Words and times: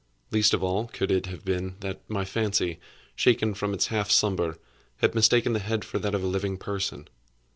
Least 0.31 0.55
of 0.55 0.63
all, 0.63 0.87
could 0.87 1.11
it 1.11 1.27
have 1.27 1.45
been 1.45 1.75
that 1.81 2.01
my 2.09 2.25
fancy, 2.25 2.79
shaken 3.15 3.53
from 3.53 3.71
its 3.71 3.85
half 3.93 4.09
slumber, 4.09 4.57
had 4.97 5.13
mistaken 5.13 5.53
the 5.53 5.59
head 5.59 5.85
for 5.85 5.99
that 5.99 6.15
of 6.15 6.23
a 6.23 6.27
living 6.27 6.57
person. 6.57 7.07